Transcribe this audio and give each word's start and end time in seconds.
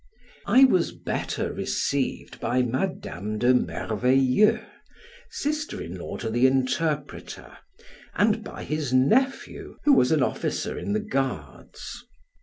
I 0.47 0.63
was 0.63 0.93
better 0.93 1.53
received 1.53 2.39
by 2.39 2.63
Madam 2.63 3.37
de 3.37 3.53
Merveilleux, 3.53 4.65
sister 5.29 5.79
in 5.79 5.99
law 5.99 6.17
to 6.17 6.31
the 6.31 6.47
interpreter, 6.47 7.59
and 8.15 8.43
by 8.43 8.63
his 8.63 8.91
nephew, 8.91 9.77
who 9.83 9.93
was 9.93 10.11
an 10.11 10.23
officer 10.23 10.75
in 10.75 10.93
the 10.93 10.99
guards. 11.01 12.03